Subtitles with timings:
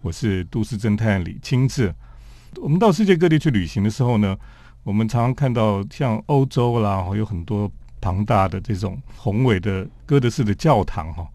[0.00, 1.92] 我是都市侦探李清志。
[2.56, 4.36] 我们到世界各地去旅行的时候呢，
[4.82, 11.26] 我们常常看到像欧洲啦，有很多庞大的这种宏伟的哥德式的教堂哈。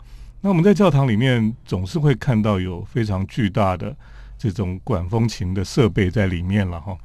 [0.41, 3.95] 那我们在教堂里面总是会看到有非常巨大的
[4.37, 6.97] 这种管风琴的设备在里面了哈。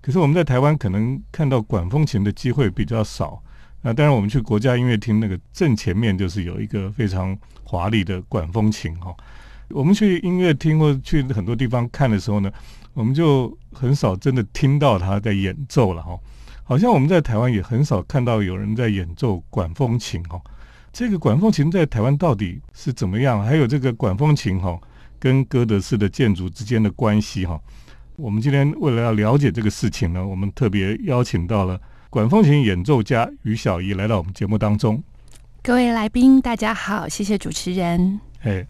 [0.00, 3.42] 可是我们在台湾可能看到管风琴的机会比较少。
[3.82, 9.14] 那当然，我们去国家音乐厅那个正前面就是有一个非常华丽的管风琴哈。
[9.68, 12.50] 我们去音乐厅或者去很多地方看的时候呢，
[12.92, 16.18] 我们就很少真的听到他在演奏了哈。
[16.62, 20.40] 好像我们在台湾也很少看到有人在演奏管风琴哦。
[20.92, 23.44] 这个管风琴在台湾到底是怎么样？
[23.44, 24.78] 还有这个管风琴哈，
[25.18, 27.60] 跟哥德式的建筑之间的关系哈。
[28.16, 35.02] 我们今天为了要了解这个事情呢，我们特别邀请到了管风琴演奏家于小怡来到我们节目当中。
[35.62, 38.20] 各位来宾，大家好，谢谢主持人。
[38.42, 38.64] 哎。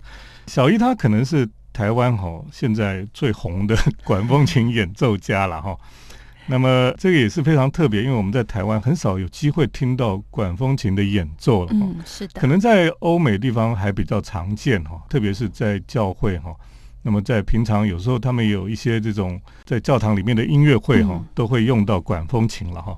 [0.47, 5.77] 小一他可能是台湾哈现在最红的管风琴演奏家了哈，
[6.47, 11.70] 那么这个也是非常特别，因为我们在台湾很少有机会听到管风琴的演奏了。
[11.72, 12.41] 嗯，是的。
[12.41, 16.55] 可能在欧美地方还比较常见哈，特别是在教会哈。
[17.03, 22.97] 那么在平常有时候他们有一些这种在教堂里面的音乐会哈，都会用到管风琴了哈。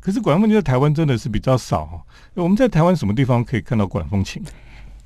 [0.00, 2.00] 可是管风琴在台湾真的是比较少哈。
[2.34, 4.42] 我们在台湾什么地方可以看到管风琴？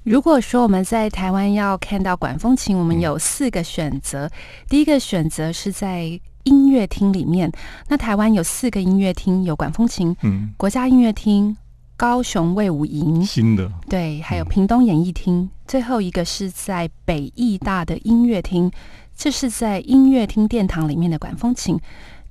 [0.05, 4.31] 如果说我们在台湾要看到管风琴，我们有四个选择。
[4.69, 7.51] 第一个选择是在音乐厅里面，
[7.89, 11.57] 那台湾有四个音乐厅有管风琴，嗯，国家音乐厅、
[11.97, 13.25] 高雄卫武营。
[13.25, 18.71] 新的，对，还有屏东演艺厅，最后一个是在北艺大的音乐厅，
[19.17, 21.81] 这是在音乐厅殿堂里面的管风琴。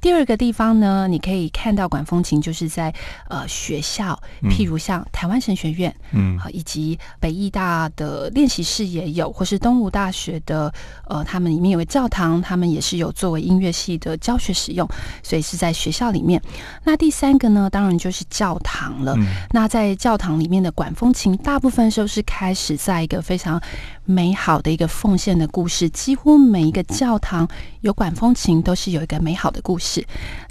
[0.03, 2.93] 第二个地方呢，你可以看到管风琴，就是在
[3.29, 10.71] 呃学校，譬如像台湾神学院，嗯，以及北艺大的练习室也有，或是东吴大学的，
[11.07, 14.85] 呃，他们里面有个教堂，他们也是有作为音乐系的教学使用，
[15.23, 16.41] 所以是在学校里面。
[16.83, 19.15] 那第三个呢，当然就是教堂了。
[19.51, 23.61] 那在教堂里面的管风琴，大部分时候是开始在一个非常。
[24.05, 27.47] 美好的一个奉献的故事，几乎每一个教堂
[27.79, 29.92] 有管风琴都是有一个美好的故事。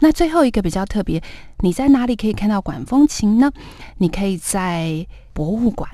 [0.00, 1.22] 那最后一个比较特别，
[1.60, 3.50] 你在哪里可以看到管风琴呢？
[3.98, 5.91] 你可以在博物馆，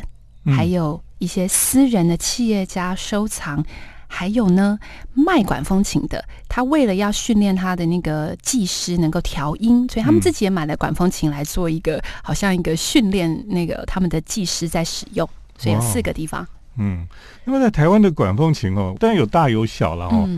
[0.47, 3.65] 还有一些私人的企业家收藏，
[4.09, 4.79] 还有呢
[5.15, 15.29] 卖管风琴的，他为了要训练他的那个技师能够调音，所以他们自己也买了管风琴来做一个好像一个训练那个他们的技师在使用。
[15.61, 16.47] 所以有四个地方。
[16.77, 17.05] 嗯，
[17.45, 20.29] 因为在台湾的管风琴哦，当然有大有小了哦。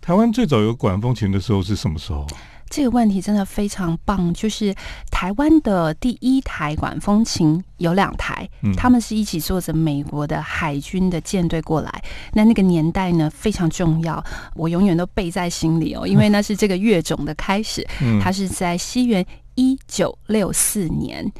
[0.00, 2.24] 台湾最早有管风琴的时候是什么时候？
[2.70, 4.74] 这个问题真的非常棒，就是
[5.10, 12.02] 台湾的第一台管风琴有两台，他们是一起坐着美国的海军的舰队过来。
[12.32, 14.22] 那那个年代呢非常重要，
[14.54, 17.86] 我永远都背在心里哦，因为那是这个乐种的开始。
[18.22, 19.24] 它是在西元
[19.54, 21.30] 一九六四年。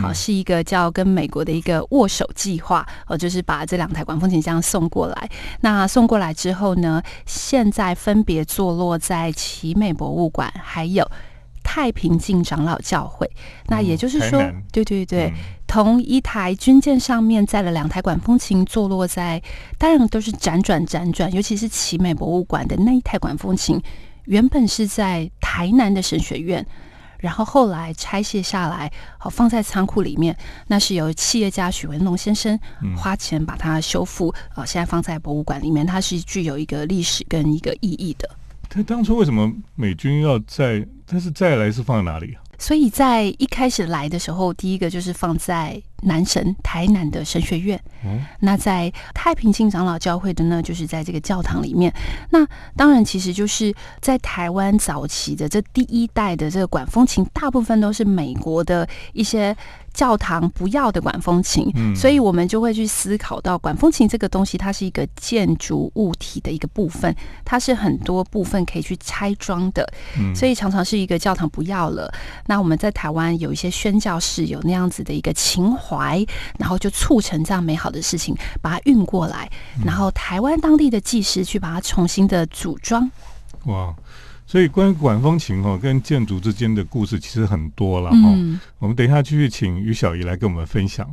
[0.00, 5.30] 好，是一个叫跟美国的一个握手计划，呃，就是把这两台管风琴这样送过来。
[5.60, 11.08] 那送过来之后呢，现在分别坐落在奇美博物馆，还有
[11.62, 13.30] 太平镜长老教会。
[13.66, 14.40] 那也就是说，
[14.72, 15.32] 对对对，
[15.66, 19.42] 同一台军舰上面载了两台管风琴，坐落在，
[19.76, 21.32] 当然都是辗转辗转。
[21.32, 23.80] 尤其是奇美博物馆的那一台管风琴，
[24.24, 26.66] 原本是在台南的神学院。
[27.18, 30.36] 然后后来拆卸下来，好放在仓库里面。
[30.68, 32.58] 那是由企业家许文龙先生
[32.96, 35.86] 花钱把它修复，呃，现在放在博物馆里面。
[35.86, 38.28] 它是具有一个历史跟一个意义的。
[38.68, 40.86] 他当初为什么美军要在？
[41.10, 42.42] 但是再来是放在哪里啊？
[42.58, 47.80] 所以在一开始来的时候，第一个就是放在南神台南的神学院。
[48.04, 51.92] 嗯，那在太平清长老教会的呢，就是在这个教堂里面。
[52.30, 59.56] 那当然，其实就是在台湾早期的这第一代的这个管风琴，大部分都是美国的一些。
[59.94, 61.66] 教堂不要的管风琴，
[61.96, 67.12] 所以我们就会去思考到管风琴这个东西，它是一个建筑物体的一个部分，
[67.44, 69.84] 它是很多部分可以去拆装的，
[70.36, 72.08] 所以常常是一个教堂不要了，
[72.46, 75.87] 那我们在台湾有一些宣教士有那样子的一个情怀，
[76.58, 79.50] 然后就促成这样美好的事情，把它运过来，
[79.84, 83.10] 然后台湾当地的技师去把它重新的组装。
[83.64, 83.94] 哇！
[84.46, 88.16] 所以，关于管风琴哈跟建筑之间的故事其实很多了哈。
[88.78, 91.06] 我们等一下继续请于小姨来跟我们分享。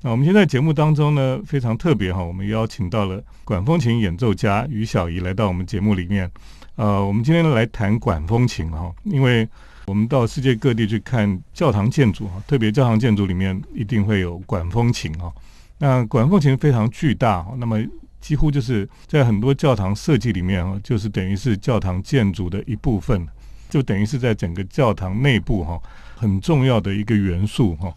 [0.00, 6.30] 那我们现在节目当中呢非常特别哈，我们邀请到了管风琴演奏家于小姨来到我们节目里面。
[6.78, 9.46] 呃，我们今天来谈管风琴哈，因为
[9.86, 15.34] 我们到世界各地去看教堂建筑哈，特别教堂建筑里面一定会有管风琴哈。
[15.78, 17.82] 那管风琴非常巨大，那么
[18.20, 23.26] 几乎就是在很多教堂设计里面哈，就是等于是教堂建筑的一部分，
[23.68, 25.82] 就等于是在整个教堂内部哈
[26.14, 27.92] 很重要的一个元素哈。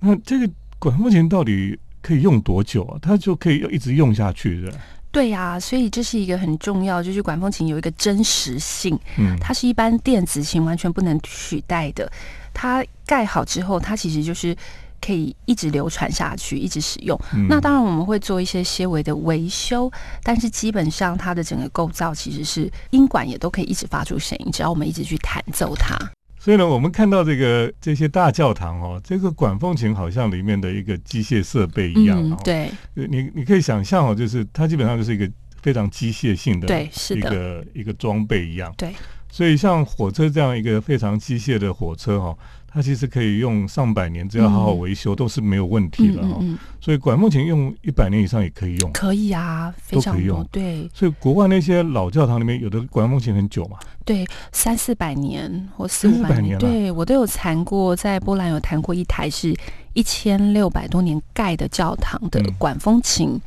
[0.00, 2.98] 那这个管风琴到底可以用多久啊？
[3.00, 4.70] 它就可以一直用下去的。
[5.10, 12.10] 对呀，所以这是一个很重要，就是管风琴有一个真实性，嗯，它是一般电子琴完全不能取代的。
[12.52, 14.54] 它盖好之后，它其实就是
[15.00, 17.18] 可以一直流传下去，一直使用。
[17.48, 19.90] 那当然我们会做一些些微的维修，
[20.22, 25.96] 但是基本上它的整个构造其实是音管也都可以一直发出声音，只要我们一直去弹奏它。
[26.38, 32.18] 所以呢，我们看到这个这些大教堂哦，这个管风琴好像里面的一个机械设备一样。
[32.22, 32.70] 嗯，对。
[32.94, 35.30] 你你可以想象哦，就是它基本上就是一个
[35.60, 38.72] 非常机械性的，对，是的，一个一个装备一样。
[38.76, 38.94] 对。
[39.30, 42.36] 所以像火车这样一个非常机械的火车哈。
[42.70, 46.44] 它其实可以用上百年，只要好好维修都是没有问题的哦。
[46.80, 50.46] 所以管风琴用一百年以上也可以用，可以啊，非常用。
[50.52, 59.56] 对，所以国外那些老教堂里面有的管风琴很久嘛，对，三四百年或四五百年，对我都有弹过，在波兰有弹过一台是
[59.94, 63.40] 一千六百多年盖的教堂的管风琴。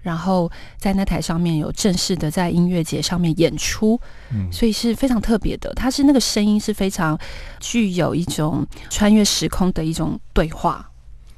[0.00, 4.00] 然后在那台上面有正式的在音乐节上面演出，
[4.32, 5.72] 嗯，所以是非常特别的。
[5.74, 7.18] 它是那个声音是非常
[7.60, 10.88] 具有一种穿越时空的一种对话。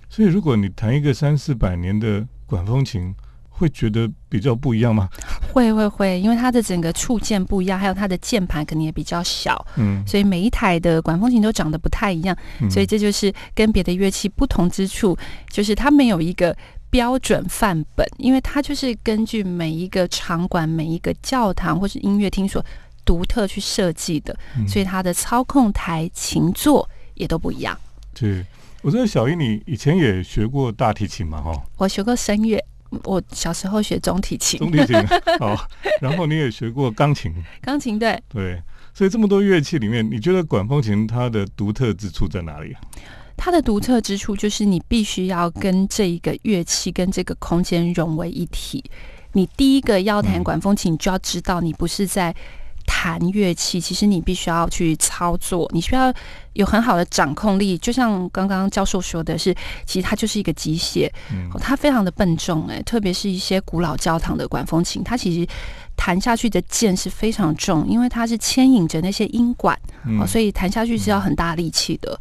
[0.09, 3.15] 所以如果你弹一个三四百年的管风琴，
[3.49, 5.09] 会觉得比较不一样吗？
[5.53, 12.37] 会会会，因为它的整个触键不一样，还有它的键盘可能也比较小，嗯，所以每一台的管风琴都长得不太一样，
[12.71, 15.17] 所以这就是跟别的乐器不同之处，
[15.51, 16.57] 就是它没有一个。
[16.91, 22.65] 标准范本，因为它就是根据每一个场馆、每一个教堂或是音乐厅所
[23.05, 24.37] 独特去设计的，
[24.69, 27.79] 所以它的操控台、琴座也都不一样。
[28.13, 28.45] 对，
[28.83, 31.41] 我觉得小英，你以前也学过大提琴嘛？
[31.41, 32.63] 哈，我学过声乐，
[33.05, 34.97] 我小时候学中提琴，中提琴
[35.39, 35.57] 好，
[36.03, 37.33] 然后你也学过钢琴，
[37.63, 38.21] 钢琴对。
[38.29, 38.61] 对，
[38.93, 42.81] 所以这么多乐器里面，你觉得管风琴它的独特之处在哪里啊？
[43.43, 48.85] 它的独特之处就是你必须要跟这一个乐器、跟这个空间融为一体。
[49.33, 52.35] 你第一个要弹管风琴，你就要知道你不是在
[52.85, 56.13] 弹乐器，其实你必须要去操作，你需要
[56.53, 57.79] 有很好的掌控力。
[57.79, 59.55] 就像刚刚教授说的是，
[59.87, 61.11] 其实它就是一个机械，
[61.59, 65.49] 它非常的笨重哎，特别是一些古老教堂的管风琴，它其实
[65.97, 69.81] 弹下去的键是非常重，因为它是牵引着那些音管，
[70.27, 72.21] 所以弹下去是要很大力气的。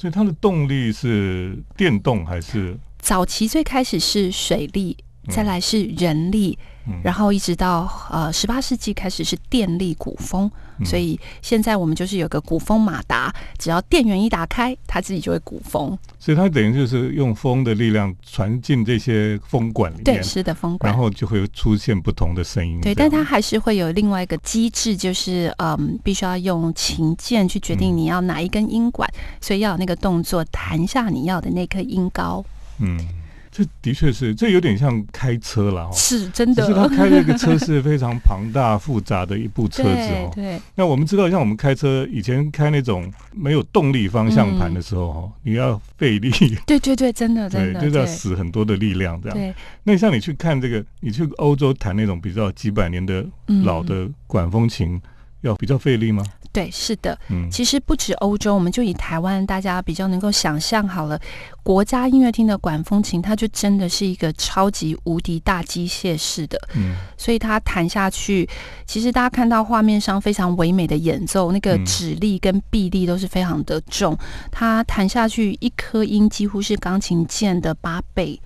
[0.00, 2.74] 所以它的动力是电动还是？
[3.00, 4.96] 早期最开始是水力，
[5.28, 6.58] 再来是人力。
[7.04, 10.50] 然后一直到呃十八世纪开始是电力鼓风，
[10.84, 15.96] 所以现在我们就是有个鼓风马达，只要电源一打开，它自己就会鼓风。
[16.18, 22.80] 所以它等于就是用风的力量传进这些风管里面，对，是的，风管，然后就会出现不同的声音。
[22.80, 29.08] 对，但它还是会有另外一个机制，就是嗯，必须要用琴键去决定你要哪一根音管，
[29.40, 32.44] 所以要有那个动作弹下你要的那颗音高。
[32.78, 32.98] 嗯。
[33.52, 36.64] 这的确是，这有点像开车了哦，是真的。
[36.64, 40.30] 是他开那个车是非常庞大复杂的一部车子哦。
[40.34, 40.60] 对。
[40.76, 46.30] 那我们知道，像我们开车以前开那种没有动力方向盘的时候哈，你要费力。
[46.64, 47.80] 对对对，真的 真的。
[47.80, 49.36] 就是要使很多的力量这样。
[49.36, 49.52] 对。
[49.82, 53.26] 那像你去看这个，你去欧洲弹那种比较几百年的
[53.64, 55.00] 老的管风琴，
[55.42, 56.24] 要比较费力吗？
[56.52, 61.16] 对，是的，嗯，其实不止欧洲，我们就以台湾大家比较能够想象好了，
[61.62, 68.48] 国家音乐厅的管风琴，它就真的是一个超级无敌大机械式的，嗯，所以它弹下去，
[68.84, 74.18] 其实大家看到画面上非常唯美的演奏，那个指力跟臂力都是非常的重，
[74.50, 78.40] 它弹下去一颗音几乎是钢琴键的八倍，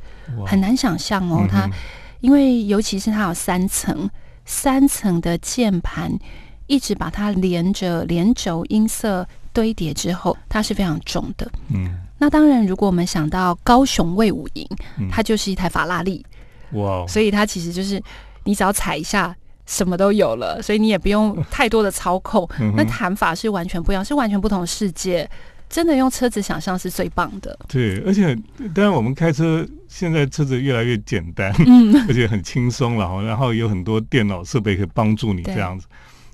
[0.44, 1.66] 很难想象哦，它
[2.20, 4.10] 因为尤其是它有三层，
[4.44, 6.12] 三层的键盘。
[6.66, 11.50] 一直把它连着连轴音色堆叠之后，它是非常重的。
[11.73, 14.68] 嗯，那当然，如果我们想到高雄卫武营，
[15.11, 16.25] 它就是一台法拉利。
[16.73, 17.06] 哇！
[17.06, 18.02] 所以它其实就是
[18.44, 19.35] 你只要踩一下，
[19.66, 22.49] 什么都有了，所以你也不用太多的操控。
[22.76, 25.28] 那弹法是完全不一样，是完全不同的世界。
[25.66, 27.59] 真的用车子想象是最棒的。
[27.66, 28.37] 对，而且
[28.75, 33.21] 当然我们开车现在车子越来越简单，嗯， 而且很轻松了哈。
[33.23, 35.87] 然后有很多电脑设备可以帮助你这样子。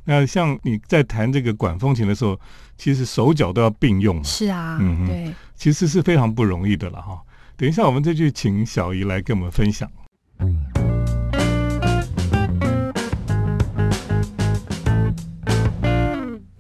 [0.05, 2.39] 那像你在弹这个管风琴的时候，
[2.77, 4.23] 其实手脚都要并用。
[4.25, 7.21] 是啊，嗯，对，其实是非常不容易的了哈。
[7.57, 9.91] 等一下，我们再去请小姨来跟我们分享。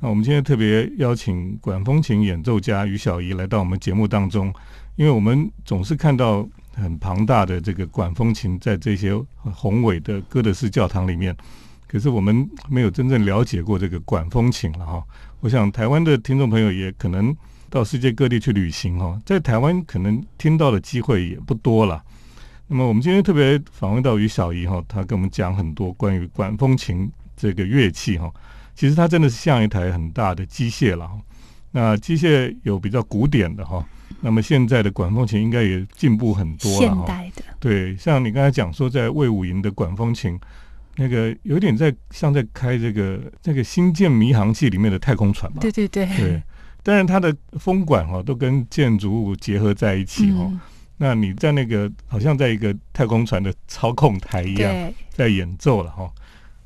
[0.02, 4.52] 那我我们今天特别邀请管风琴演奏家于小怡来到我们节目当中，
[4.96, 9.14] 因为我们总是看到很庞大的这个管风琴在这些
[9.54, 11.34] 宏伟的哥德式教堂里面，
[11.90, 15.02] 可是我们没有真正了解过这个管风琴了哈。
[15.40, 17.36] 我想台湾的听众朋友也可能
[17.68, 22.00] 到世界各地去旅行哈，在台湾可能听到的机会也不多了。
[22.68, 28.32] 那么我们今天特别访问到于小怡哈，她跟我们讲很多关于管风琴这个乐器哈。
[28.76, 31.10] 其实它真的是像一台很大的机械了，
[31.72, 33.84] 那机械有比较古典的哈，
[34.20, 36.78] 那么现在的管风琴应该也进步很多了。
[36.78, 40.38] 现代的对，像你刚才讲说在魏武营的管风琴，
[41.00, 45.58] 那个有点在像在开这个那个星舰迷航器里面的太空船嘛。
[45.58, 46.04] 对对对。
[46.04, 46.42] 对，
[46.82, 50.52] 但是它的风管哈都跟建筑物结合在一起哈，
[50.98, 56.12] 那你在那个好像在一个太空船的操控台一样在演奏了哈，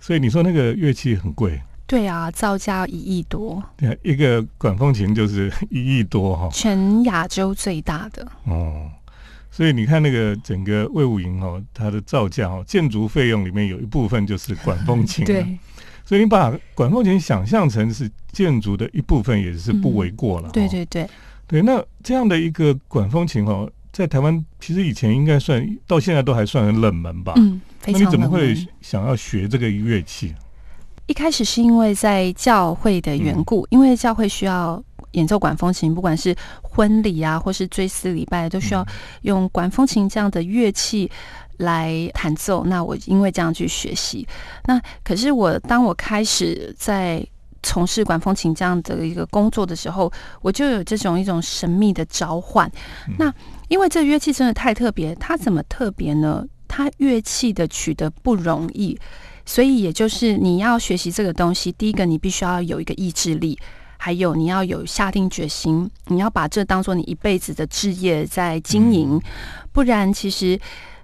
[0.01, 1.61] 所以你说那个乐器很贵。
[1.87, 3.63] 对啊，造价一亿多。
[3.77, 8.27] 对，一个管风琴就是一亿多哈，全亚洲最大的。
[8.47, 8.91] 哦，
[9.57, 15.25] 所以你看那个整个魏武营哦，它的造价哦，建筑费用里面有一部分就是管风琴。
[15.25, 15.47] 对，
[16.05, 20.51] 所以你把管风琴想象成是建筑的一部分，也是不为过了。
[20.51, 21.09] 对对对，
[21.47, 21.63] 对。
[21.63, 27.35] 那这样的一个管风琴哦，在台湾其实以前应该算到现在都还算很冷门吧？
[27.37, 30.35] 嗯，非常那你怎么会想要学这个乐器？
[31.07, 34.83] 一开始是因为在教会的缘故，因为教会需要
[35.15, 38.87] 演奏管风琴，不管是婚礼啊，或是追思礼拜，都需要
[39.23, 41.11] 用管风琴这样的乐器
[41.57, 42.65] 来弹奏。
[42.65, 44.27] 那我因为这样去学习，
[44.67, 47.27] 那可是我当我开始在
[47.63, 52.71] 从事管风琴这样的一个工作的时候，我就有这种一种神秘的召唤。
[53.19, 53.33] 那
[53.69, 56.45] 因为这乐器真的太特别，它怎么特别呢？
[56.69, 58.99] 它乐器的取得不容易。
[59.47, 63.59] 所以，也就是你要学习这个东西，第一个你必须要有一个意志力，
[64.05, 69.19] 还有你要有下定决心，你要把这当做你一辈子的置业在经营。
[69.73, 70.61] 不然，其实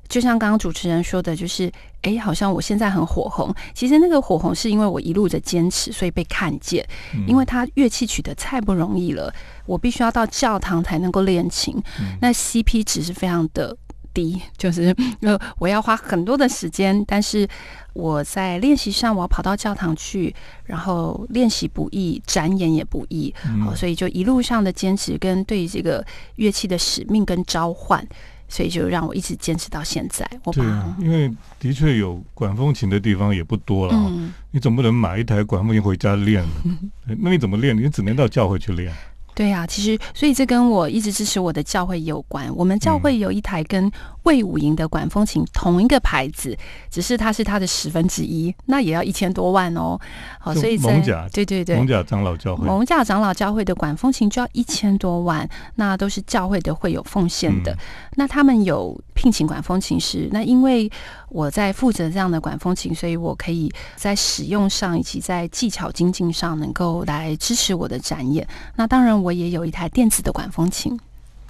[0.06, 3.54] 就像刚刚主持人说的，就是哎，好像我现在很火红。
[3.72, 6.86] 其实那个火红是因为我一路的坚持，所以被看见。
[7.26, 9.32] 因为他乐器取得太不容易了，
[9.64, 11.82] 我必须要到教堂才能够练琴。
[12.20, 13.74] 那 CP 值是非常的。
[14.12, 17.48] 低就是呃，我要花很多的时间，但是
[17.92, 26.04] 我在练习上，我要跑到教堂去，然后练习不易，展演也不易，好，所以就一路上的坚持跟对这个
[26.36, 28.06] 乐器的使命跟召唤，
[28.48, 30.28] 所以就让我一直坚持到现在。
[30.44, 34.12] 我对啊，因为的确有管风琴的地方也不多了，
[34.50, 36.44] 你总不能买一台管风琴回家练，
[37.18, 37.76] 那你怎么练？
[37.76, 38.92] 你只能到教会去练。
[39.40, 42.54] 对呀，其实所以这跟我一直支持我的教会有关。
[42.54, 43.90] 我们教会有一台跟
[44.24, 46.54] 魏武营的管风琴同一个牌子，
[46.90, 49.98] 只是它是它的十分之一，那也要一千多万哦。
[50.38, 57.74] 好，所以蒙甲对对对，蒙甲长老教会，蒙甲长老教会的管风琴就要一千多万，那都是教会的会有奉献的。
[58.16, 60.90] 那他们有聘请管风琴师，那因为
[61.28, 68.48] 我在负责这样的管风琴，所以我可以在使用上以及在技巧精进上能够来支持我的展演。
[68.76, 70.98] 那当然，我也有一台电子的管风琴，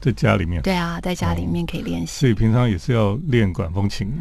[0.01, 0.61] 在家里面。
[0.63, 2.19] 对啊，在家里面可以练习。
[2.19, 4.13] 所以平常也是要练管风琴，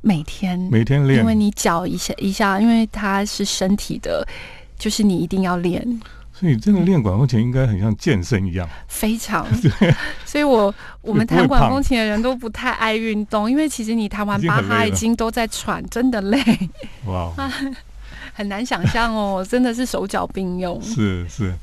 [0.00, 4.26] 每天每天练，因为你脚一下一下，因为它是身体的，
[4.78, 6.00] 就是你一定要练。
[6.38, 9.94] 所以真的练管风琴应该很像健身一样，非常 对。
[10.26, 16.38] 所以我我们弹管风琴的人都不太爱运动，因为其实你弹完巴哈已经都在喘，真的累。
[17.06, 17.32] 哇，
[18.34, 20.78] 很难想象哦，真的是手脚并用。
[20.82, 21.54] 是是，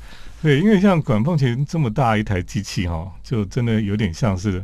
[0.42, 4.60] 对，因为像管风琴这么大一台机器哈，就真的有点像是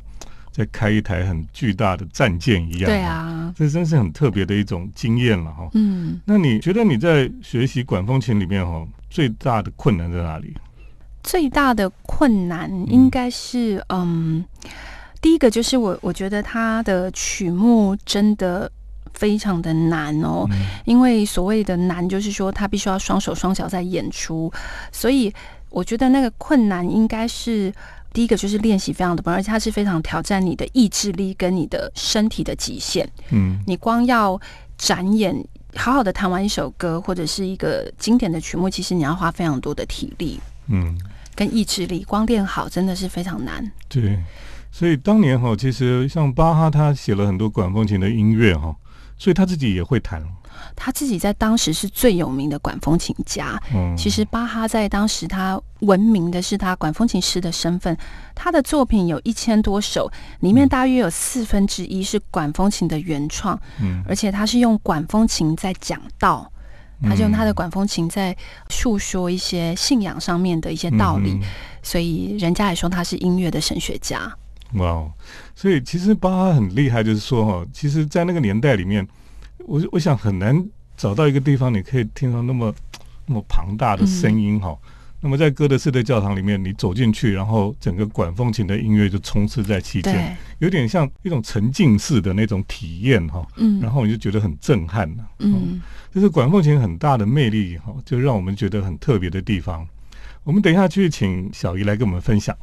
[0.51, 2.87] 在开一台很巨大的战舰一样。
[2.87, 5.69] 对啊，这真是很特别的一种经验了哈。
[5.75, 8.85] 嗯，那你觉得你在学习管风琴里面哈？
[9.11, 10.57] 最大的困难在哪里？
[11.23, 14.43] 最大的困难应该是，嗯，
[15.21, 18.71] 第一个就是我我觉得他的曲目真的
[19.13, 20.47] 非常的难哦，
[20.87, 24.51] 因为所谓的难就是说他必须要双手双脚在演出，
[24.91, 25.31] 所以
[25.69, 27.71] 我觉得那个困难应该是
[28.15, 33.07] 第一个就是练习非常的不，而且它是非常挑战你的意志力跟你的身体的极限。
[33.31, 34.41] 嗯，你光要
[34.79, 35.45] 展演。
[35.77, 40.99] 好好的弹完一首歌或者是一个经典的曲目，其实你要花非常多的体力，嗯，
[41.35, 43.71] 跟意志力，光练好真的是非常难。
[43.89, 44.19] 对，
[44.71, 48.75] 所以当年哈，其实像巴哈他写了很多管风琴的音乐哈，
[49.17, 50.23] 所以他自己也会弹。
[50.83, 53.61] 他自己在当时是最有名的管风琴家。
[53.75, 57.95] 嗯，其实巴哈在当时他闻名的是他管风琴师的身份。
[58.35, 60.11] 他的作品有一千多首，
[60.41, 63.61] 里面大约有四分之一是管风琴的原创。
[63.83, 66.51] 嗯，而且他是用管风琴在讲道。
[67.03, 68.37] 他就用他的管风琴在
[68.69, 71.41] 诉说一些信仰上面的一些道理，嗯
[71.83, 74.31] 所以人家也说他是音乐的神学家。
[74.75, 75.11] 哇哦，
[75.57, 79.09] 所以其实巴哈很厉害，就是说哈，其实，在那个年代里面，
[79.67, 80.65] 我我想很难
[80.97, 82.75] 找到一个地方你可以听到那么
[83.27, 84.77] 那么庞大的声音哈。
[85.23, 93.47] 那么在哥德式的教堂里面，你走进去，然后整个管风琴的音乐就充斥在其间，有点像一种沉浸式的那种体验哈。
[93.57, 95.79] 嗯然后你就觉得很震撼呐、嗯，
[96.11, 99.87] 这是管风琴很大的魅力哈，就让我们觉得很特别的地方。
[100.43, 102.57] 我们等一下去请小姨来跟我们分享。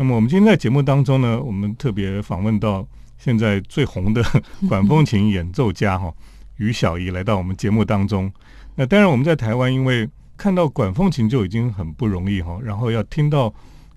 [0.00, 2.88] 那么我们今天在节目当中呢，我们特别访问到
[3.18, 4.24] 现在最红的
[4.66, 6.10] 管风琴演奏家哈
[6.56, 8.32] 于小姨来到我们节目当中。
[8.76, 13.52] 那当然我们在台湾，因为看到管风琴就已经很不容易哈，然后要听到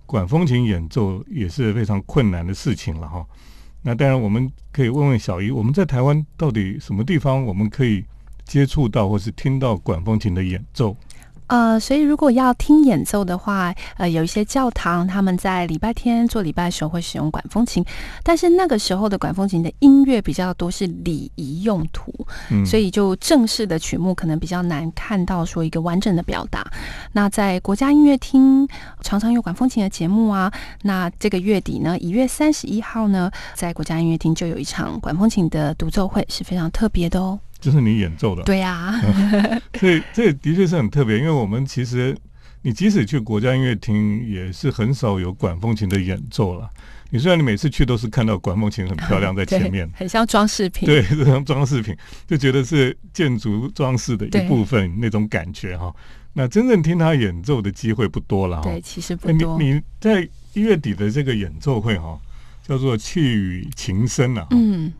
[0.05, 3.25] 管风琴演奏也是非常困难的事情了哈。
[3.83, 8.03] 那当然我们可以问问小姨，我们在台湾到底什么地方我们可以
[8.43, 10.97] 接触到或是听到管风琴的演奏？
[11.53, 17.85] 呃，所以如果要听演奏的话，呃，有一些教堂他们在礼拜天做礼拜的时候会使用管风琴，
[18.23, 22.11] 但是那个时候的管风琴的音乐比较多是礼仪用途，
[22.49, 26.65] 嗯，所以就正式的曲目可能比较难看到说一个完整的表达。
[27.11, 28.67] 那在国家音乐厅
[29.01, 37.39] 常常有管风琴的节目啊，那这个月底呢，一月三十一号呢，在国家音乐厅就有一场管风琴的独奏会，是非常特别的哦。
[37.63, 38.99] 这是你演奏的，对呀、
[39.79, 42.13] 所以这的确是很特别，因为我们其实
[42.61, 46.69] 你即使去国家音乐厅，也是很少有管风琴的演奏了。
[47.09, 50.85] 你虽然你每次去都是看到管风琴很漂亮在前面，很像装饰品。
[50.85, 51.95] 对，这种装饰品
[52.27, 55.93] 就觉得是建筑装饰的一部分那种感觉哈。
[56.33, 58.63] 那真正听他演奏的机会不多了哈。
[58.63, 59.57] 对，其实不多。
[59.59, 62.19] 你你在一月底的这个演奏会哈，
[62.67, 64.47] 叫做气语情深啊。
[64.49, 64.91] 嗯，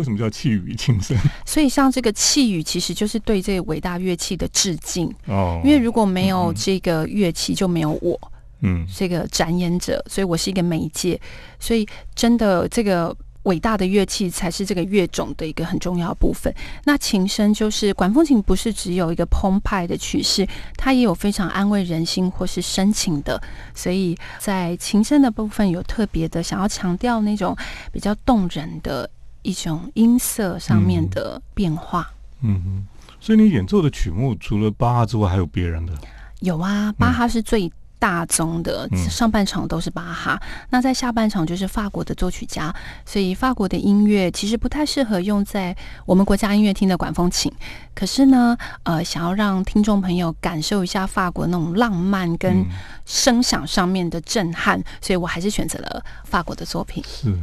[0.00, 1.16] 为什么叫气语情深？
[1.44, 5.08] 所以像这个器语，其实就是对这个伟大乐器的致敬。
[5.26, 8.18] 哦，因为如果没有嗯这个乐器，就没有我
[8.62, 11.20] 嗯这个展演者，所以我是一个媒介。
[11.60, 13.16] 所以真的这个。
[13.44, 16.54] 伟大的乐器才是这个乐种的一个很重要部分。
[16.84, 23.42] 那琴声就是管风琴，不是只有一个澎湃的曲式，它也有非常安慰人心或是深情的。
[23.74, 27.56] 所以在琴声的部分有特别的想要强调那种
[27.90, 29.08] 比较动人的
[29.42, 32.10] 一种音色上面的变化。
[32.42, 32.86] 嗯哼。
[33.22, 35.92] 所以你演奏的曲目除了巴哈之外，还有别人的？
[36.38, 42.74] 有啊，巴哈是最大宗的，嗯上半场都是巴哈，那在下半场就是法国的作曲家，
[43.04, 45.76] 所以法国的音乐其实不太适合用在
[46.06, 47.52] 我们国家音乐厅的管风琴。
[47.94, 52.66] 可是呢，呃，想要让听众朋友感受一下法国那种浪漫跟嗯
[53.04, 57.04] 声响上面的震撼，所以我还是选择了法国的作品。
[57.06, 57.38] 是，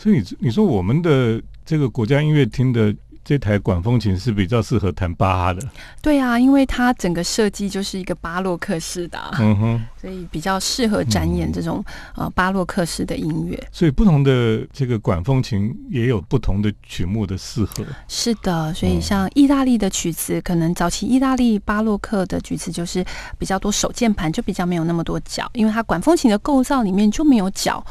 [0.00, 5.60] 所以你你说我们的这个国家音乐厅的这台管风琴是比较适合弹巴哈的，
[6.00, 11.84] 对啊，因为它整个设计就是一个巴洛克式的、啊，嗯哼，所以比较适合展演这种
[12.16, 13.62] 呃巴洛克式的音乐。
[13.70, 19.02] 所以不同的这个管风琴也有不同的曲目的适合，是的，所以嗯。
[19.02, 23.04] 像意大利的曲子，可能早期意大利巴洛克的曲子就是
[23.38, 27.84] 比较多手键盘，就比较没有那么多脚，因为它管风琴的构造里面就没有角，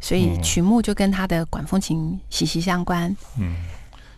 [0.00, 0.42] 所以嗯。
[0.42, 3.14] 曲目就跟他的管风琴息息相关。
[3.38, 3.56] 嗯，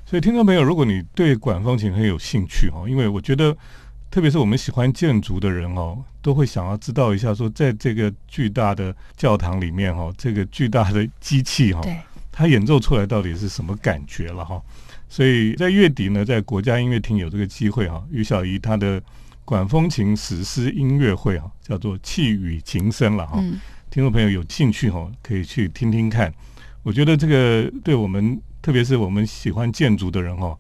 [0.05, 3.57] 所以听众朋友，如果你对管风琴很有兴趣哈，因为我觉得，
[4.11, 11.97] 特别是我们喜欢建筑的人哦，都会想要知道一下，说在这个巨大的教堂里面哈，这个巨大的机器哈、哦，
[12.33, 14.63] 它演奏出来到底是什么感觉了哈、
[15.09, 19.03] 所以在月底呢，在国家音乐厅有这个机会哈、于小怡她的
[19.45, 23.59] 管风琴史诗音乐会哈、叫做《气与琴声》了哈、嗯，
[23.91, 26.33] 听众朋友有兴趣哈，可以去听听看。
[26.83, 30.57] 我觉得这个对我们，特别是我们喜欢建筑的人哈，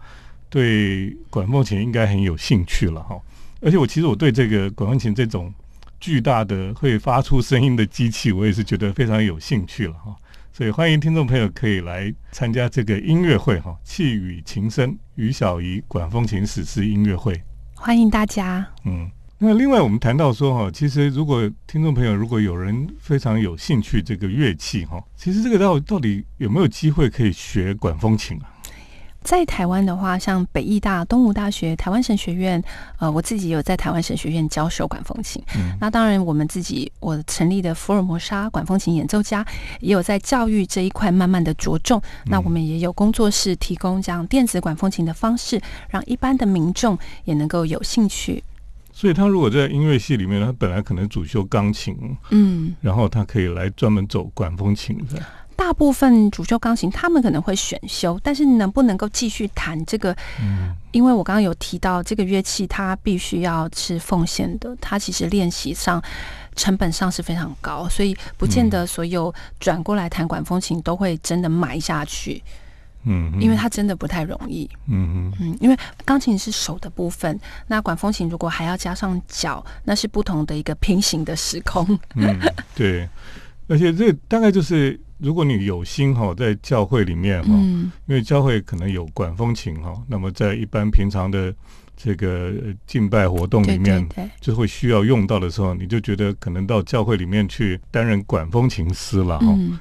[0.49, 3.21] 对管风琴应该很有兴趣了哈。
[3.61, 5.53] 而且我其实我对这个管风琴这种
[6.01, 10.17] 巨大的会发出声音的机器，我也是觉得非常有兴趣了哈。
[10.53, 17.41] 所以欢迎听众朋友可以来参加这个音乐会哈，气与琴声于小怡管风琴史诗音乐会。
[17.75, 18.67] 欢迎大家。
[18.85, 19.09] 嗯，
[19.40, 28.51] 那另外我们谈到说哈，其实如果听众朋友如果有人非常有兴趣这个乐器哈，其实这个到到底有没有机会可以学管风琴啊？
[29.20, 32.61] 在台湾的话，像北艺大、东吴大学、台湾神学院，
[32.98, 35.40] 呃，我自己有在台湾神学院教授管风琴。
[35.55, 39.46] 嗯那当然，我们自己我成立的福尔摩沙管风琴演奏家，
[39.81, 42.03] 也有在教育这一块慢慢的着重。
[42.27, 48.42] 那我们也有工作室提供这样电子管风琴的方式，让一般的民众也能够有兴趣。
[48.99, 51.97] 所以他如果在音乐系里面，他本来可能主修钢琴，
[52.31, 55.23] 嗯，然后他可以来专门走管风琴的。
[55.55, 60.17] 大大部分主修钢琴，他们可能会选修，但是能不能够继续弹这个？
[60.41, 66.03] 嗯，因为我刚刚有提到，这个乐器它必须要是奉献的，它其实练习上
[66.57, 72.43] 成本上是非常高，所以不见得所有转过来弹管风琴都会真的埋下去。
[72.47, 72.53] 嗯，
[73.41, 74.69] 因为它真的不太容易。
[74.87, 81.99] 嗯嗯嗯，因为钢琴是手的部分，那管风琴如果还要加上脚，那是不同的一个平行的时空。
[82.15, 82.39] 嗯，
[82.75, 83.09] 对，
[83.67, 91.55] 而且这大概就是，如果你有心哈，在教会里面哈，嗯因为教会可能有管风琴哈，那么在一般平常的
[91.97, 99.47] 这个呃敬拜活动对对里面，对，就会需要用到的时候，你就觉得可能到教会里面去担任管风琴师了哈。
[99.49, 99.79] 嗯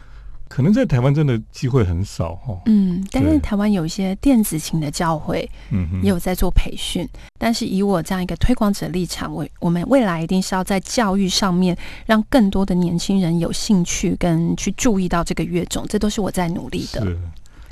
[0.48, 2.60] 可能在台湾真的机会很少哈。
[2.66, 7.08] 嗯，但是台湾有一些电子琴的教会嗯，也有在做培训，
[7.38, 17.02] 但是以我这样一个推广者立场，我我们未来一定是要在教育上面让更多的年轻人有兴趣跟去注意到这个乐种，这都是我在努力的。
[17.02, 17.18] 是。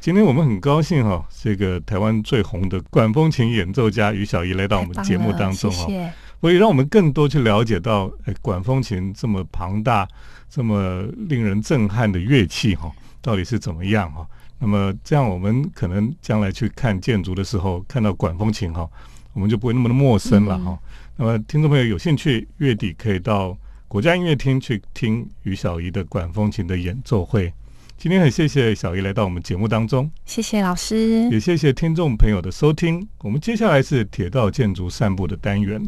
[0.02, 5.88] 今天我们很高兴哈，这个台湾最红的管风琴演奏家于小怡来到我们节目当中哈。
[5.88, 6.14] 谢谢。
[6.46, 10.08] 所以让我们更多去了解到，哎，管风琴这么庞大、
[10.48, 14.24] 这么令人震撼的乐器哈，到底是怎么样哈？
[14.60, 18.88] 那么这样，我们可能将来去看建筑的时候，看到管风琴哈，
[19.34, 20.78] 我们就不会那么的陌生了哈。
[21.16, 27.52] 那么，听众朋友有兴趣，月底可以到国家音乐厅去听于小怡的管风琴的演奏会。
[27.98, 31.28] 今天很谢谢小怡来到我们节目当中，谢谢老师。
[31.32, 33.08] 也谢谢听众朋友的收听。
[33.24, 35.84] 我们接下来是铁道建筑散步的单元。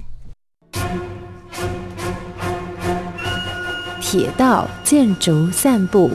[4.01, 6.11] 铁道建筑散步。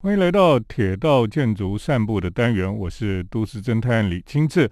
[0.00, 4.70] 欢迎来到铁道建筑散步的单元，我是都市侦探李清志。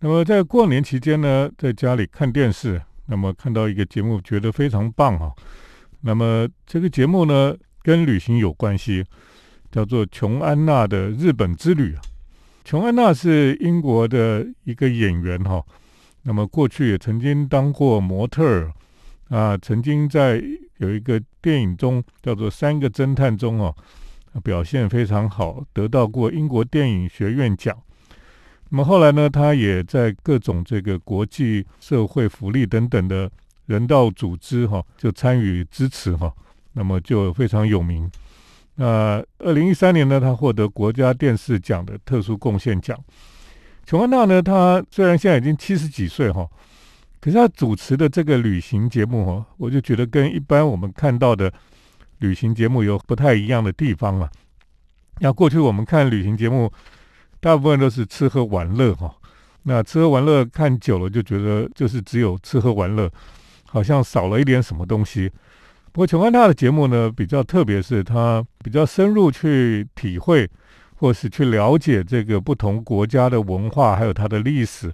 [0.00, 5.32] 那么在过年期间呢，在家里看电视，那么看到一个节目，觉得非常棒啊、
[6.02, 9.04] 那么这个节目呢，跟旅行有关系，
[9.70, 11.94] 叫做琼安娜的日本之旅。
[12.68, 15.64] 琼安娜是英国的一个演员哈、
[16.24, 18.70] 那么过去也曾经当过模特儿
[19.30, 20.44] 啊，曾经在
[20.76, 23.74] 有一个电影中叫做《三个侦探》中哦。
[24.44, 27.74] 表现非常好，得到过英国电影学院奖。
[28.68, 33.30] 那么后来呢，他也在各种这个国际社会福利等等的
[33.64, 36.30] 人道组织哈、就参与支持哈、
[36.74, 38.10] 那么就非常有名。
[38.80, 42.96] 那二零一三年呢，他获得国家电视奖的特殊贡献奖。
[43.84, 46.48] 琼安娜呢，她虽然现在已经七十几岁哈、
[47.20, 51.52] 可是她主持的这个旅行节目哈、我就觉得跟一般我们看到的
[52.18, 54.30] 旅行节目有不太一样的地方了。
[55.18, 56.72] 那过去我们看旅行节目，
[57.40, 59.12] 大部分都是吃喝玩乐哈。
[59.64, 63.10] 那吃喝玩乐看久了，就觉得就是只有吃喝玩乐，
[63.64, 65.28] 好像少了一点什么东西。
[65.98, 70.48] 不过琼安娜的节目呢，比较特别是她比较深入去体会，
[70.94, 74.92] 或是去了解这个不同国家的文化，还有它的历史，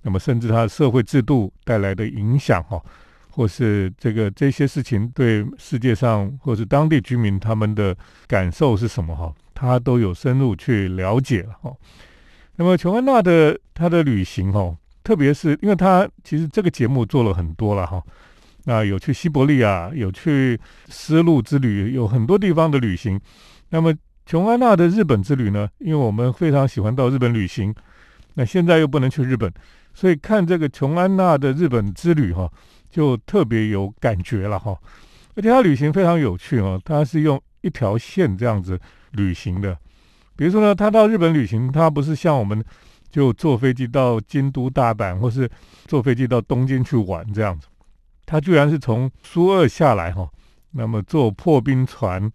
[0.00, 2.80] 那么甚至它的社会制度带来的影响哈。
[3.28, 7.94] 或是这个这些事情对世界上或是当地居民他们的
[8.26, 11.70] 感受是什么哈，他都有深入去了解了哈。
[12.56, 18.02] 那么琼安娜的她的旅行哈，特别是因为她其实这个节目做了很多了哈，
[18.68, 23.18] 那有去西伯利亚，有去丝路之旅，有很多地方的旅行。
[23.70, 23.94] 那么
[24.26, 27.74] 琼安娜的日本之旅呢，因为我们非常喜欢到日本旅行，
[28.34, 29.50] 那现在又不能去日本，
[29.94, 32.46] 所以看这个琼安娜的日本之旅哈。
[32.90, 34.74] 就特别有感觉了哈，
[35.34, 38.80] 而且他旅行非常有趣哦，他是用一条线这样子
[39.12, 39.76] 旅行的。
[40.36, 42.64] 比如说呢，他到日本旅行，他不是像我们
[43.10, 45.48] 就坐飞机到京都、大阪，或是
[45.86, 47.66] 坐飞机到东京去玩这样子，
[48.30, 50.28] 他居然是从苏二下来哈，
[50.72, 52.30] 那么坐破冰船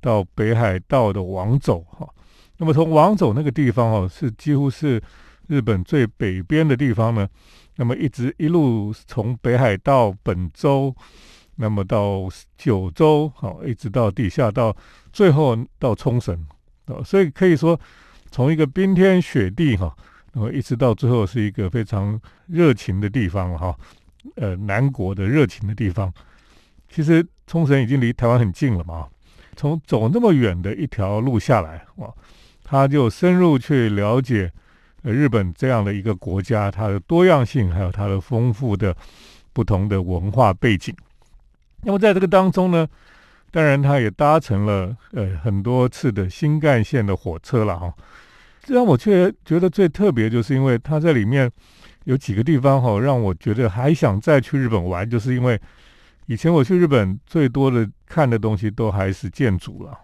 [0.00, 2.08] 到北海道的王走哈，
[2.56, 5.00] 那么从王走那个地方哦，是几乎是
[5.46, 7.28] 日本最北边的地方呢。
[7.76, 10.92] 那么一直一路从北海道本州，
[11.54, 14.76] 那么到九州，好，一直到底下到
[15.12, 16.44] 最后到冲绳，
[16.86, 17.78] 哦，所以可以说
[18.32, 19.96] 从一个冰天雪地哈，
[20.32, 23.72] 那么一直到最后是一个非常热情的地方哈，
[24.36, 26.12] 呃，南国的热情的地方。
[26.88, 29.08] 其实冲绳已经离台湾很近了嘛，
[29.56, 32.12] 从走那么远的一条路下来，哇，
[32.64, 34.50] 他就深入去了解。
[35.02, 38.96] 呃，日本这样的一个国家，它的多样性，还有它的丰富的
[39.52, 40.92] 不同的文化背景。
[41.84, 42.84] 那么在这个当中呢，
[43.52, 47.94] 当然他也搭乘了呃很多次的新干线的火车了哈。
[48.66, 51.48] 让我却觉得最特别，就是因为他在里面
[52.08, 55.60] 有几个地方哈，让我觉得还想再去日本玩，就是因为
[56.24, 59.98] 以前我去日本最多的看的东西都还是建筑了。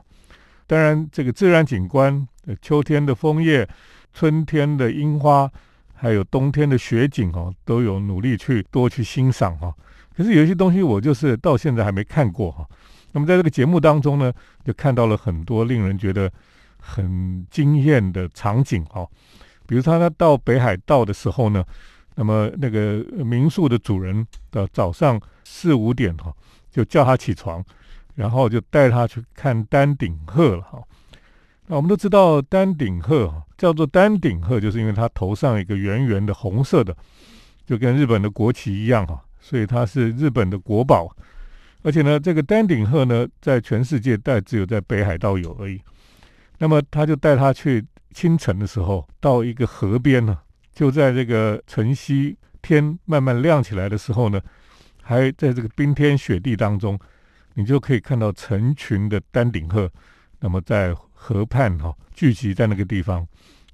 [0.67, 2.29] 当然，这个自然景观，
[2.61, 3.67] 秋天的枫叶，
[4.12, 5.51] 春天的樱花，
[5.95, 9.75] 还有冬天的雪景哦，都有努力去多去欣赏哈。
[10.14, 12.69] 可是有一些东西我就是到现在还没看过哈。
[13.12, 14.31] 那么在这个节目当中呢，
[14.62, 16.31] 就看到了很多令人觉得
[16.77, 19.09] 很惊艳的场景哈。
[19.67, 21.64] 比如他他到北海道的时候呢，
[22.14, 26.33] 那么那个民宿的主人的早上四五点哈，
[26.70, 27.64] 就叫他起床。
[28.16, 30.81] 然后就带他去看丹顶鹤了哈。
[31.66, 36.96] 那我们都知道丹顶鹤叫做丹顶鹤，就是因为它头上一个圆圆的红色的，
[37.66, 41.11] 就跟日本的国旗一样哈，所以它是日本的国宝。
[41.83, 45.81] 而且呢，这个丹顶鹤呢，在全世界带只有在北海道有而已。
[46.59, 50.38] 那么他就带他去清晨的时候到一个河边呢，
[50.75, 54.41] 就在这个晨曦天慢慢亮起来的时候呢，
[55.03, 56.99] 还在这个冰天雪地当中。
[57.57, 59.89] 你就可以看到成群的丹顶鹤，
[60.41, 63.25] 那么在河畔哈聚集在那个地方，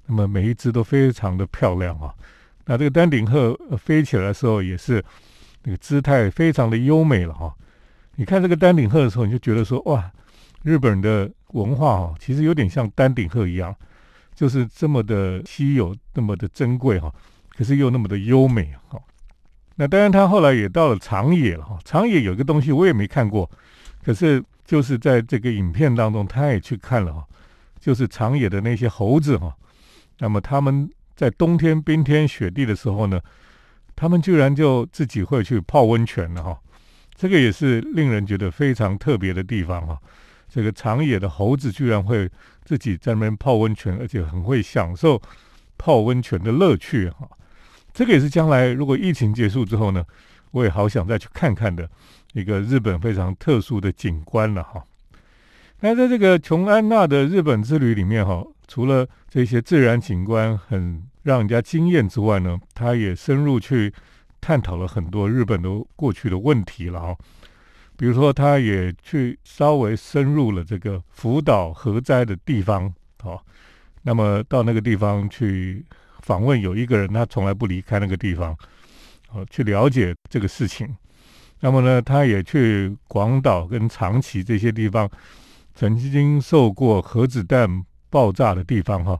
[0.05, 2.13] 那么每一只都非常的漂亮啊。
[2.65, 5.03] 那这个丹顶鹤飞起来的时候，也是
[5.63, 7.51] 那个姿态非常的优美了哈。
[8.17, 10.11] 你看这个丹顶鹤的时候，你就觉得说哇，
[10.61, 13.75] 日本的文化哦，其实有点像丹顶鹤一样，
[14.41, 17.13] 就是这么的稀有，那么的珍贵哈，
[17.49, 18.99] 可是又那么的优美哈。
[19.75, 21.77] 那当然，他后来也到了长野了哈。
[21.85, 23.47] 长野有一个东西我也没看过。
[24.03, 27.23] 可是，就是在这个影片当中，他也去看了哈，
[27.79, 29.55] 就是长野的那些猴子哈。
[30.17, 33.21] 那么他们在冬天冰天雪地的时候呢，
[33.95, 36.59] 他们居然就自己会去泡温泉了哈。
[37.13, 40.01] 这个也是令人觉得非常特别的地方哈。
[40.53, 42.29] 这个长野的猴子居然会
[42.65, 45.21] 自己在那边泡温泉，而且很会享受
[45.77, 47.29] 泡温泉的乐趣哈。
[47.93, 50.03] 这个也是将来如果疫情结束之后呢，
[50.51, 51.89] 我也好想再去看看的。
[52.33, 54.83] 一个日本非常特殊的景观了哈。
[55.81, 63.93] 那在这个琼安娜的日本之旅里面哈，除了这些自然景观很让人家惊艳之外呢，他也深入去
[64.39, 67.17] 探讨了很多日本的过去的问题了哈。
[68.01, 73.45] 比如说，他也去稍微深入了这个福岛核灾的地方好，
[74.01, 75.85] 那么到那个地方去
[76.21, 78.57] 访问，有一个人他从来不离开那个地方，
[79.27, 80.89] 好去了解这个事情。
[81.59, 85.07] 那么呢，他也去广岛跟长崎这些地方，
[85.75, 89.15] 曾经受过核子弹爆炸的地方哈，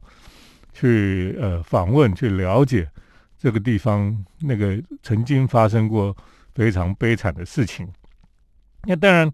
[0.73, 2.89] 去呃访问去了解
[3.37, 6.17] 这个地方那个曾经发生过
[6.55, 7.87] 非常悲惨的事情。
[8.83, 9.31] 那当然，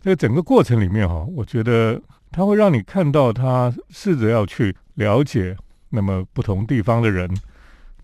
[0.00, 5.56] 这个整个过程里面哈，我觉得他会让你看到他试着要去了解
[5.88, 7.28] 那么不同地方的人，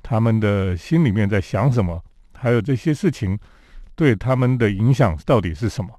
[0.03, 2.03] 他们的心里面在想什么，
[2.35, 3.39] 还有这些事情。
[3.99, 5.91] 对他们的影响到底是什么？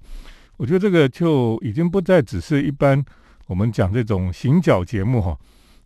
[0.58, 3.04] 我觉得这个就已经不再只是一般
[3.48, 5.36] 我们讲这种行脚节目哈，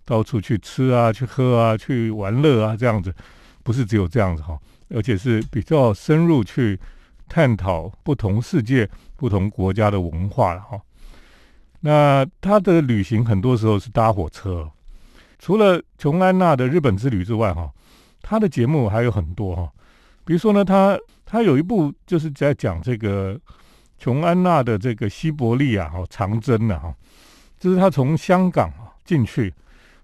[0.04, 3.15] 到处去吃啊、去喝啊、去玩乐啊这样子，
[3.63, 6.78] 不是只有这样子哈，而且是比较深入去
[7.31, 10.81] 探讨不同世界、不同国家的文化了哈。
[11.79, 14.69] 那他的旅行很多时候是搭火车，
[15.39, 17.71] 除了琼安娜的日本之旅之外哈，
[18.21, 19.71] 他的节目还有很多哈，
[20.25, 20.99] 比如说呢，他。
[21.23, 23.39] 他有一部就是在讲这个
[23.97, 26.93] 琼安娜的这个西伯利亚哈长征的哈，
[27.57, 29.53] 就是他从香港啊进去，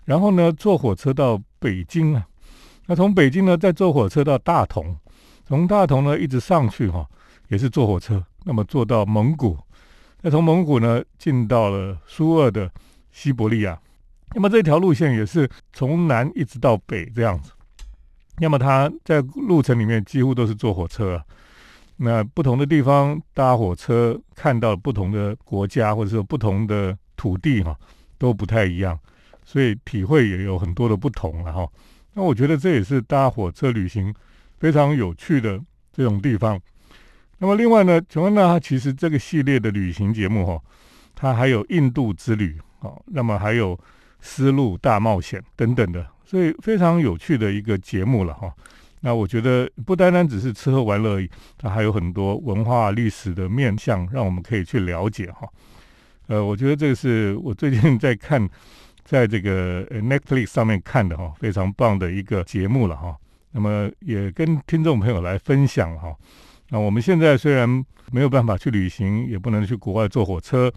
[0.06, 2.26] 然后呢坐火车到北京啊，
[2.86, 4.96] 那从北京呢再坐火车到大同，
[5.46, 7.06] 从大同呢一直上去哈，
[7.50, 9.58] 也是坐火车，那么坐到蒙古，
[10.22, 12.72] 那从蒙古呢进到了苏俄的
[13.12, 13.80] 西伯利亚，
[14.34, 17.52] 那么这条路线也是从南一直到北这样子。
[18.40, 21.24] 那么他在路程里面几乎都是坐火车，
[21.96, 27.76] 那不同的地方搭火车看到不同的国家或者说不同的土地哈
[28.18, 29.00] 都不太一样，
[29.44, 31.68] 所以体会也有很多的不同了哈。
[32.14, 34.14] 那我觉得这也是搭火车旅行
[34.60, 35.60] 非常有趣的
[35.92, 36.60] 这种地方。
[37.40, 40.60] 那么另外呢，琼安娜其实这个系列的旅行节目哈，
[41.16, 43.80] 它还有印度之旅啊，那么还有
[44.20, 46.06] 丝路大冒险等等的。
[46.26, 48.54] 所以非常有趣的一个节目了哈，
[49.00, 55.48] 那我觉得不单单只是吃喝玩乐而已，它还有很多文化历史的面向，让我们可以去了解哈。
[56.26, 58.46] 呃，我觉得这个是我最近在看，
[59.06, 63.16] 在这个 Netflix 上面看的哈，非常棒的一个节目了哈。
[63.52, 66.14] 那么也跟听众朋友来分享哈。
[66.70, 70.72] 那我们现在虽然没有办法去旅行，也不能去国外坐火车，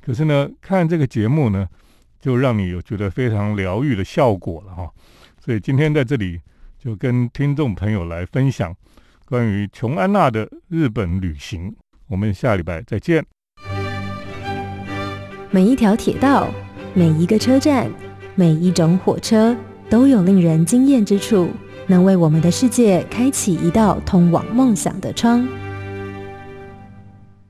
[0.00, 1.66] 可是呢，看这个节目呢。
[2.22, 4.90] 就让你有觉得非常疗愈的效果了哈。
[5.42, 6.38] 所以今天在这里
[6.78, 8.76] 就跟听众朋友来分享
[9.24, 11.74] 关于琼安娜的日本旅行。
[12.08, 13.24] 我们下礼拜再见。
[15.50, 16.46] 每一条铁道，
[16.92, 17.90] 每一个车站，
[18.34, 19.56] 每一种火车，
[19.88, 21.48] 都有令人惊艳之处，
[21.90, 25.69] 能为我们的世界开启一道通往梦想的窗。